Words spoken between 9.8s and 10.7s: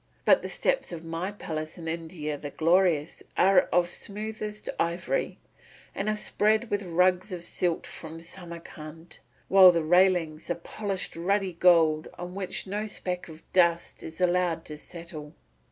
railings are of